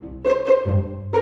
[0.00, 1.17] Thank you.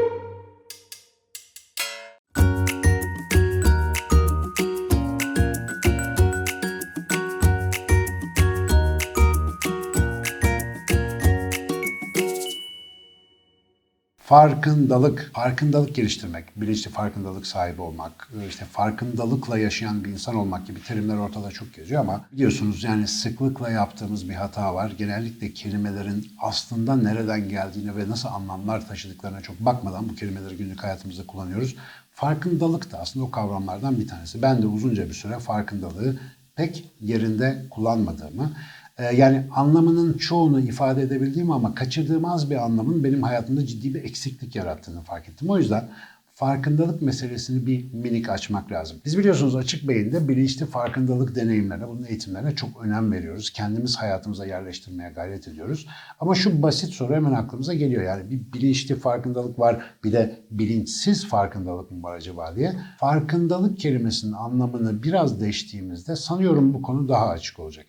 [14.26, 21.16] Farkındalık, farkındalık geliştirmek, bilinçli farkındalık sahibi olmak, işte farkındalıkla yaşayan bir insan olmak gibi terimler
[21.16, 24.92] ortada çok geziyor ama biliyorsunuz yani sıklıkla yaptığımız bir hata var.
[24.98, 31.27] Genellikle kelimelerin aslında nereden geldiğine ve nasıl anlamlar taşıdıklarına çok bakmadan bu kelimeleri günlük hayatımızda
[31.27, 31.77] kullanıyoruz.
[32.12, 34.43] Farkındalık da aslında o kavramlardan bir tanesi.
[34.43, 36.16] Ben de uzunca bir süre farkındalığı
[36.56, 38.52] pek yerinde kullanmadığımı,
[38.98, 44.56] yani anlamının çoğunu ifade edebildiğim ama kaçırdığım az bir anlamın benim hayatımda ciddi bir eksiklik
[44.56, 45.50] yarattığını fark ettim.
[45.50, 45.88] O yüzden
[46.37, 48.98] farkındalık meselesini bir minik açmak lazım.
[49.04, 53.51] Biz biliyorsunuz açık beyinde bilinçli farkındalık deneyimlerine, bunun eğitimlerine çok önem veriyoruz.
[53.51, 55.87] Kendimiz hayatımıza yerleştirmeye gayret ediyoruz.
[56.20, 58.02] Ama şu basit soru hemen aklımıza geliyor.
[58.02, 62.73] Yani bir bilinçli farkındalık var, bir de bilinçsiz farkındalık mı var acaba diye.
[62.99, 67.87] Farkındalık kelimesinin anlamını biraz değiştiğimizde sanıyorum bu konu daha açık olacak.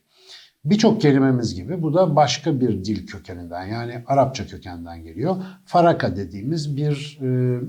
[0.70, 5.36] Birçok kelimemiz gibi bu da başka bir dil kökeninden yani Arapça kökeninden geliyor.
[5.66, 7.60] Faraka dediğimiz bir e,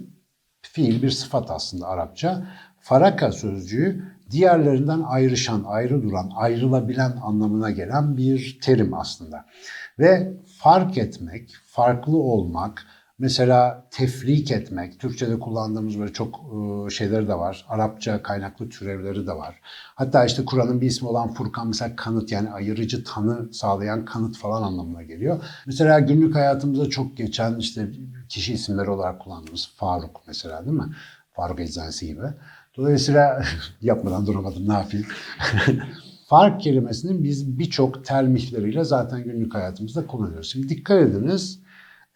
[0.63, 2.47] fiil, bir sıfat aslında Arapça.
[2.81, 9.45] Faraka sözcüğü diğerlerinden ayrışan, ayrı duran, ayrılabilen anlamına gelen bir terim aslında.
[9.99, 12.87] Ve fark etmek, farklı olmak,
[13.21, 17.67] Mesela tefrik etmek, Türkçe'de kullandığımız böyle çok e, şeyleri de var.
[17.69, 19.61] Arapça kaynaklı türevleri de var.
[19.95, 24.63] Hatta işte Kur'an'ın bir ismi olan Furkan mesela kanıt yani ayırıcı tanı sağlayan kanıt falan
[24.63, 25.45] anlamına geliyor.
[25.67, 27.89] Mesela günlük hayatımızda çok geçen işte
[28.29, 30.95] kişi isimleri olarak kullandığımız Faruk mesela değil mi?
[31.33, 32.27] Faruk Eczanesi gibi.
[32.77, 33.43] Dolayısıyla
[33.81, 35.07] yapmadan duramadım ne yapayım.
[36.27, 40.53] Fark kelimesini biz birçok termihleriyle zaten günlük hayatımızda kullanıyoruz.
[40.53, 41.61] Şimdi dikkat ediniz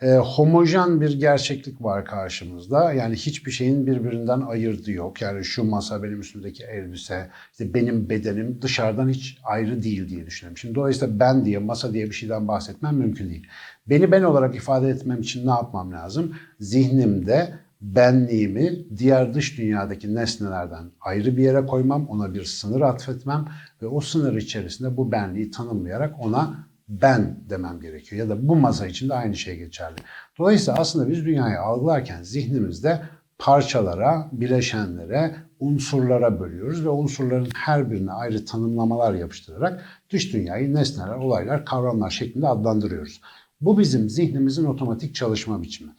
[0.03, 2.92] e, homojen bir gerçeklik var karşımızda.
[2.92, 5.22] Yani hiçbir şeyin birbirinden ayırdığı yok.
[5.22, 10.59] Yani şu masa, benim üstümdeki elbise, işte benim bedenim dışarıdan hiç ayrı değil diye düşünüyorum.
[10.59, 13.47] Şimdi dolayısıyla ben diye, masa diye bir şeyden bahsetmem mümkün değil.
[13.87, 16.37] Beni ben olarak ifade etmem için ne yapmam lazım?
[16.60, 23.49] Zihnimde benliğimi diğer dış dünyadaki nesnelerden ayrı bir yere koymam, ona bir sınır atfetmem
[23.82, 28.22] ve o sınır içerisinde bu benliği tanımlayarak ona ben demem gerekiyor.
[28.22, 29.97] Ya da bu masa için de aynı şey geçerli.
[30.38, 33.03] Dolayısıyla aslında biz dünyayı algılarken zihnimizde
[33.38, 41.64] parçalara, bileşenlere, unsurlara bölüyoruz ve unsurların her birine ayrı tanımlamalar yapıştırarak dış dünyayı nesneler, olaylar,
[41.64, 43.20] kavramlar şeklinde adlandırıyoruz.
[43.62, 45.91] Bu bizim zihnimizin otomatik çalışma biçimi.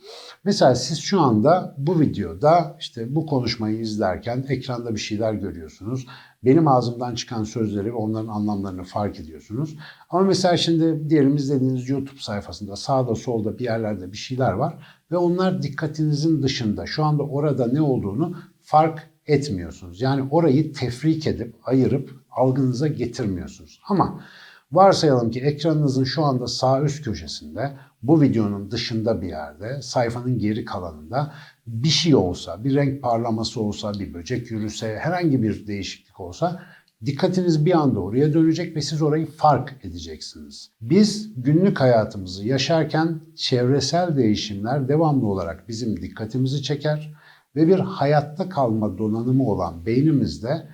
[0.43, 6.07] Mesela siz şu anda bu videoda işte bu konuşmayı izlerken ekranda bir şeyler görüyorsunuz.
[6.45, 9.75] Benim ağzımdan çıkan sözleri ve onların anlamlarını fark ediyorsunuz.
[10.09, 14.73] Ama mesela şimdi diyelim izlediğiniz YouTube sayfasında sağda solda bir yerlerde bir şeyler var
[15.11, 16.85] ve onlar dikkatinizin dışında.
[16.85, 20.01] Şu anda orada ne olduğunu fark etmiyorsunuz.
[20.01, 23.81] Yani orayı tefrik edip ayırıp algınıza getirmiyorsunuz.
[23.89, 24.21] Ama
[24.73, 27.71] Varsayalım ki ekranınızın şu anda sağ üst köşesinde
[28.03, 31.33] bu videonun dışında bir yerde sayfanın geri kalanında
[31.67, 36.63] bir şey olsa, bir renk parlaması olsa, bir böcek yürüse, herhangi bir değişiklik olsa
[37.05, 40.71] dikkatiniz bir anda oraya dönecek ve siz orayı fark edeceksiniz.
[40.81, 47.13] Biz günlük hayatımızı yaşarken çevresel değişimler devamlı olarak bizim dikkatimizi çeker
[47.55, 50.67] ve bir hayatta kalma donanımı olan beynimizde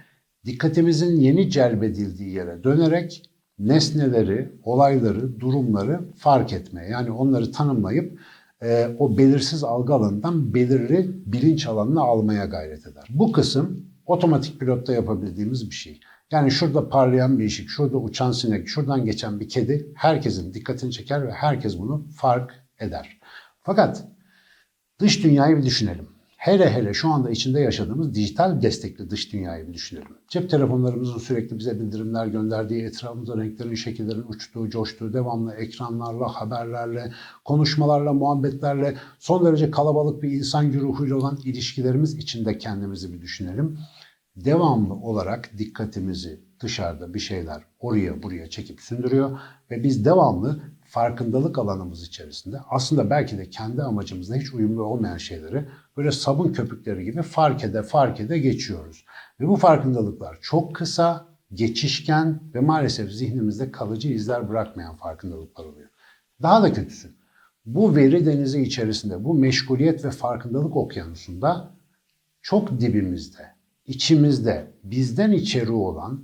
[0.45, 8.19] dikkatimizin yeni celbedildiği yere dönerek nesneleri, olayları, durumları fark etmeye yani onları tanımlayıp
[8.61, 13.07] e, o belirsiz algı alanından belirli bilinç alanına almaya gayret eder.
[13.09, 15.99] Bu kısım otomatik pilotta yapabildiğimiz bir şey.
[16.31, 21.27] Yani şurada parlayan bir ışık, şurada uçan sinek, şuradan geçen bir kedi herkesin dikkatini çeker
[21.27, 23.19] ve herkes bunu fark eder.
[23.61, 24.03] Fakat
[24.99, 26.18] dış dünyayı bir düşünelim.
[26.39, 30.17] Hele hele şu anda içinde yaşadığımız dijital destekli dış dünyayı bir düşünelim.
[30.27, 37.11] Cep telefonlarımızın sürekli bize bildirimler gönderdiği, etrafımızda renklerin, şekillerin uçtuğu, coştuğu, devamlı ekranlarla, haberlerle,
[37.45, 43.79] konuşmalarla, muhabbetlerle, son derece kalabalık bir insan güruhuyla olan ilişkilerimiz içinde kendimizi bir düşünelim.
[44.35, 49.39] Devamlı olarak dikkatimizi dışarıda bir şeyler oraya buraya çekip sündürüyor
[49.71, 50.59] ve biz devamlı
[50.89, 55.65] farkındalık alanımız içerisinde aslında belki de kendi amacımızla hiç uyumlu olmayan şeyleri
[55.97, 59.05] böyle sabun köpükleri gibi fark ede fark ede geçiyoruz.
[59.39, 65.89] Ve bu farkındalıklar çok kısa, geçişken ve maalesef zihnimizde kalıcı izler bırakmayan farkındalıklar oluyor.
[66.41, 67.09] Daha da kötüsü,
[67.65, 71.71] bu veri denizi içerisinde, bu meşguliyet ve farkındalık okyanusunda
[72.41, 73.53] çok dibimizde,
[73.85, 76.21] içimizde, bizden içeri olan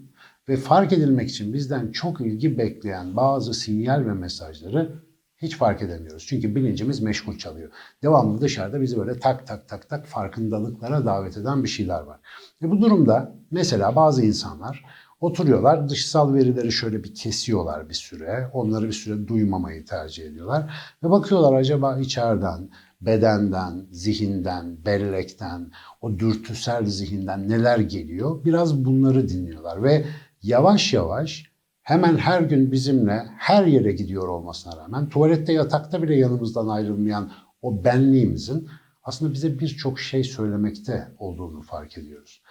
[0.50, 5.06] ve fark edilmek için bizden çok ilgi bekleyen bazı sinyal ve mesajları
[5.38, 6.26] Hiç fark edemiyoruz.
[6.28, 7.72] Çünkü bilincimiz meşgul çalıyor.
[8.04, 12.20] Devamlı dışarıda bizi böyle tak tak tak tak farkındalıklara davet eden bir şeyler var.
[12.64, 14.86] E bu durumda mesela bazı insanlar
[15.20, 18.50] oturuyorlar dışsal verileri şöyle bir kesiyorlar bir süre.
[18.54, 20.74] Onları bir süre duymamayı tercih ediyorlar.
[21.04, 22.70] Ve bakıyorlar acaba içeriden,
[23.02, 25.72] bedenden, zihinden, bellekten,
[26.02, 28.46] o dürtüsel zihinden neler geliyor?
[28.46, 30.06] Biraz bunları dinliyorlar ve
[30.46, 31.44] yavaş yavaş
[31.82, 37.32] hemen her gün bizimle her yere gidiyor olmasına rağmen tuvalette yatakta bile yanımızdan ayrılmayan
[37.62, 38.70] o benliğimizin
[39.04, 42.42] aslında bize birçok şey söylemekte olduğunu fark ediyoruz.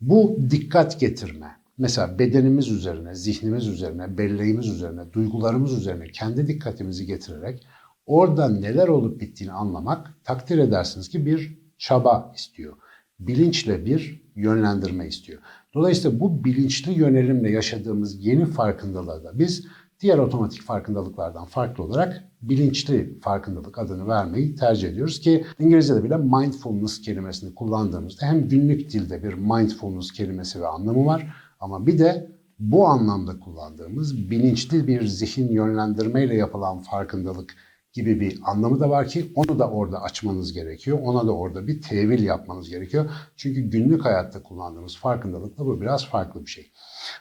[0.00, 7.66] Bu dikkat getirme, mesela bedenimiz üzerine, zihnimiz üzerine, belleğimiz üzerine, duygularımız üzerine kendi dikkatimizi getirerek
[8.06, 12.76] orada neler olup bittiğini anlamak takdir edersiniz ki bir çaba istiyor.
[13.20, 15.42] Bilinçle bir yönlendirme istiyor.
[15.74, 19.66] Dolayısıyla bu bilinçli yönelimle yaşadığımız yeni farkındalığa da biz
[20.00, 27.00] diğer otomatik farkındalıklardan farklı olarak bilinçli farkındalık adını vermeyi tercih ediyoruz ki İngilizce'de bile mindfulness
[27.00, 32.86] kelimesini kullandığımızda hem günlük dilde bir mindfulness kelimesi ve anlamı var ama bir de bu
[32.86, 37.54] anlamda kullandığımız bilinçli bir zihin yönlendirmeyle yapılan farkındalık
[37.92, 40.98] gibi bir anlamı da var ki onu da orada açmanız gerekiyor.
[41.02, 43.10] Ona da orada bir tevil yapmanız gerekiyor.
[43.36, 46.72] Çünkü günlük hayatta kullandığımız farkındalıkla bu biraz farklı bir şey.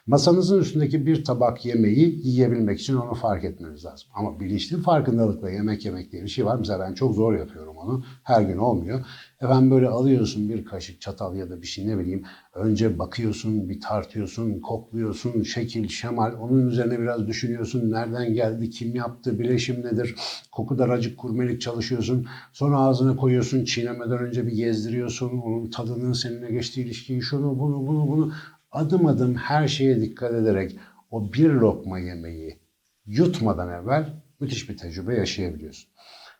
[0.07, 4.09] Masanızın üstündeki bir tabak yemeği yiyebilmek için onu fark etmeniz lazım.
[4.15, 6.55] Ama bilinçli farkındalıkla yemek yemek diye bir şey var.
[6.55, 8.03] Mesela ben çok zor yapıyorum onu.
[8.23, 9.05] Her gün olmuyor.
[9.41, 12.23] Efendim böyle alıyorsun bir kaşık çatal ya da bir şey ne bileyim.
[12.53, 16.33] Önce bakıyorsun, bir tartıyorsun, kokluyorsun, şekil, şemal.
[16.33, 17.91] Onun üzerine biraz düşünüyorsun.
[17.91, 20.15] Nereden geldi, kim yaptı, bileşim nedir?
[20.51, 22.27] Koku daracık kurmelik çalışıyorsun.
[22.53, 25.37] Sonra ağzına koyuyorsun, çiğnemeden önce bir gezdiriyorsun.
[25.37, 28.33] Onun tadının seninle geçtiği ilişkiyi, şunu, bunu, bunu, bunu.
[28.71, 30.79] Adım adım her şeye dikkat ederek
[31.11, 32.59] o bir lokma yemeği
[33.05, 35.89] yutmadan evvel müthiş bir tecrübe yaşayabiliyorsun.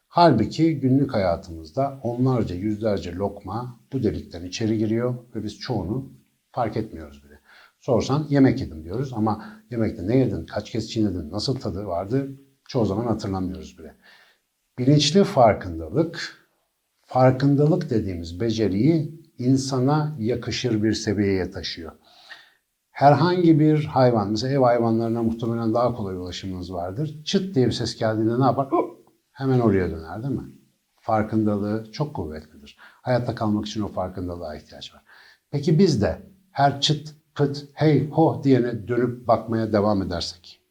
[0.08, 6.14] Halbuki günlük hayatımızda onlarca, yüzlerce lokma bu delikten içeri giriyor ve biz çoğunu
[6.52, 7.40] fark etmiyoruz bile.
[7.80, 12.32] Sorsan yemek yedim diyoruz ama yemekte ne yedin, kaç kez çiğnedin, nasıl tadı vardı
[12.68, 13.96] çoğu zaman hatırlamıyoruz bile.
[14.78, 16.38] Bilinçli farkındalık,
[17.02, 21.92] farkındalık dediğimiz beceriyi insana yakışır bir seviyeye taşıyor.
[23.00, 27.24] Herhangi bir hayvan, mesela ev hayvanlarına muhtemelen daha kolay ulaşımınız vardır.
[27.26, 28.68] Çıt diye bir ses geldiğinde ne yapar?
[29.32, 30.52] Hemen oraya döner değil mi?
[31.02, 32.78] Farkındalığı çok kuvvetlidir.
[32.80, 35.02] Hayatta kalmak için o farkındalığa ihtiyaç var.
[35.52, 40.62] Peki biz de her çıt, pıt, hey, ho diyene dönüp bakmaya devam edersek,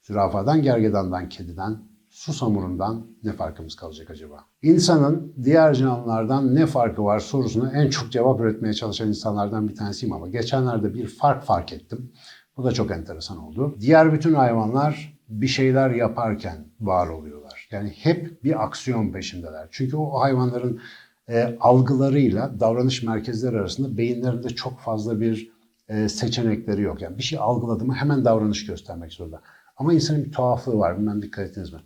[0.00, 1.78] zürafadan, gergedandan, kediden,
[2.22, 4.44] susamurundan ne farkımız kalacak acaba?
[4.62, 10.14] İnsanın diğer canlılardan ne farkı var sorusuna en çok cevap üretmeye çalışan insanlardan bir tanesiyim
[10.14, 12.12] ama geçenlerde bir fark fark ettim.
[12.56, 13.76] Bu da çok enteresan oldu.
[13.80, 17.68] Diğer bütün hayvanlar bir şeyler yaparken var oluyorlar.
[17.70, 19.68] Yani hep bir aksiyon peşindeler.
[19.70, 20.80] Çünkü o hayvanların
[21.28, 25.52] e, algılarıyla davranış merkezleri arasında beyinlerinde çok fazla bir
[25.88, 27.02] e, seçenekleri yok.
[27.02, 29.40] Yani bir şey algıladı mı hemen davranış göstermek zorunda.
[29.76, 30.98] Ama insanın bir tuhaflığı var.
[30.98, 31.80] Bilmem dikkat ettiniz mi?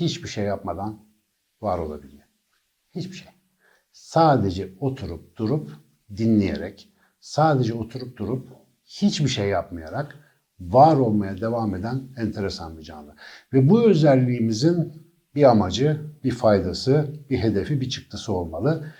[0.00, 0.98] Hiçbir şey yapmadan
[1.60, 2.22] var olabiliyor.
[2.94, 3.28] Hiçbir şey.
[3.92, 5.70] Sadece oturup durup
[6.16, 8.48] dinleyerek, sadece oturup durup
[8.84, 10.16] hiçbir şey yapmayarak
[10.60, 13.14] var olmaya devam eden enteresan bir canlı.
[13.52, 18.92] Ve bu özelliğimizin bir amacı, bir faydası, bir hedefi, bir çıktısı olmalı.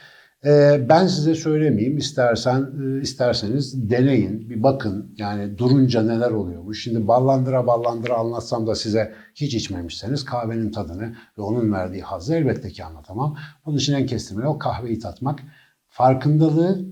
[0.45, 5.15] Ee, ben size söylemeyeyim, istersen e, isterseniz deneyin, bir bakın.
[5.19, 6.83] Yani durunca neler oluyormuş.
[6.83, 12.69] Şimdi ballandıra ballandıra anlatsam da size hiç içmemişseniz kahvenin tadını ve onun verdiği hazzı elbette
[12.71, 13.37] ki anlatamam.
[13.67, 15.43] Bunun için en kestirme o kahveyi tatmak.
[15.89, 16.85] Farkındalığı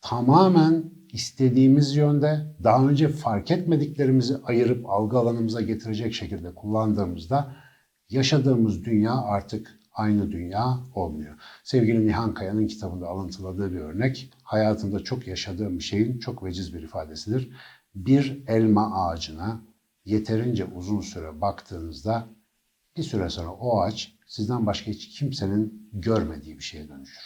[0.00, 7.56] tamamen istediğimiz yönde daha önce fark etmediklerimizi ayırıp algı alanımıza getirecek şekilde kullandığımızda
[8.08, 11.36] yaşadığımız dünya artık aynı dünya olmuyor.
[11.64, 16.82] Sevgili Nihan Kaya'nın kitabında alıntıladığı bir örnek, hayatımda çok yaşadığım bir şeyin çok veciz bir
[16.82, 17.50] ifadesidir.
[17.94, 19.62] Bir elma ağacına
[20.04, 22.28] yeterince uzun süre baktığınızda
[22.96, 27.22] bir süre sonra o ağaç sizden başka hiç kimsenin görmediği bir şeye dönüşür.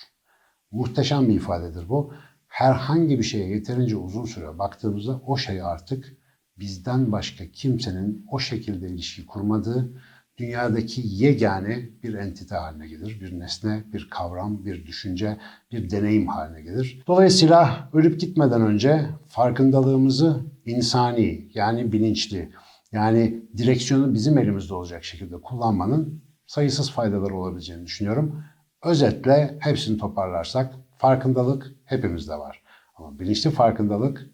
[0.71, 2.15] Muhteşem bir ifadedir bu.
[2.47, 6.17] Herhangi bir şeye yeterince uzun süre baktığımızda o şey artık
[6.59, 10.03] bizden başka kimsenin o şekilde ilişki kurmadığı,
[10.39, 13.21] dünyadaki yegane bir entite haline gelir.
[13.21, 15.39] Bir nesne, bir kavram, bir düşünce,
[15.73, 17.03] bir deneyim haline gelir.
[17.07, 22.53] Dolayısıyla ölüp gitmeden önce farkındalığımızı insani yani bilinçli
[22.93, 28.45] yani direksiyonu bizim elimizde olacak şekilde kullanmanın sayısız faydaları olabileceğini düşünüyorum.
[28.85, 32.63] Özetle hepsini toparlarsak farkındalık hepimizde var.
[32.97, 34.31] Ama bilinçli farkındalık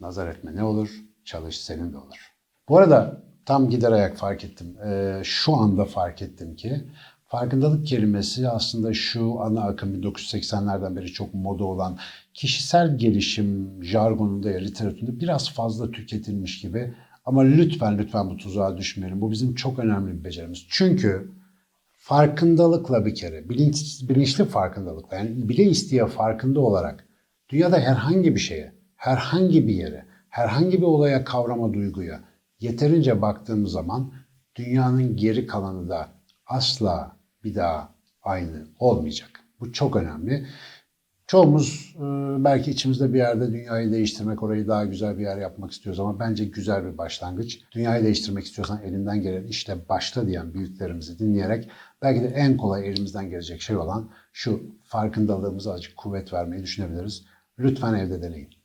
[0.00, 2.32] nazar etme ne olur, çalış senin de olur.
[2.68, 4.76] Bu arada tam gider ayak fark ettim.
[4.86, 6.84] Ee, şu anda fark ettim ki
[7.28, 11.98] farkındalık kelimesi aslında şu ana akım 1980'lerden beri çok moda olan
[12.34, 16.94] kişisel gelişim jargonunda ya literatüründe biraz fazla tüketilmiş gibi.
[17.24, 19.20] Ama lütfen lütfen bu tuzağa düşmeyelim.
[19.20, 20.66] Bu bizim çok önemli bir becerimiz.
[20.68, 21.30] Çünkü
[21.92, 27.06] farkındalıkla bir kere, bilinç, bilinçli farkındalıkla yani bile isteye farkında olarak
[27.48, 32.20] dünyada herhangi bir şeye, herhangi bir yere, herhangi bir olaya, kavrama, duyguya
[32.60, 34.12] yeterince baktığımız zaman
[34.54, 36.08] dünyanın geri kalanı da
[36.46, 39.40] asla bir daha aynı olmayacak.
[39.60, 40.46] Bu çok önemli.
[41.26, 42.04] Çoğumuz e,
[42.44, 46.44] belki içimizde bir yerde dünyayı değiştirmek, orayı daha güzel bir yer yapmak istiyoruz ama bence
[46.44, 47.60] güzel bir başlangıç.
[47.72, 51.68] Dünyayı değiştirmek istiyorsan elinden gelen işle başla diyen büyüklerimizi dinleyerek
[52.02, 57.24] belki de en kolay elimizden gelecek şey olan şu farkındalığımıza azıcık kuvvet vermeyi düşünebiliriz.
[57.58, 58.55] Lütfen evde deneyin.